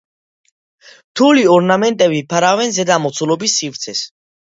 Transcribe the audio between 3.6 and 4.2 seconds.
სივრცეს.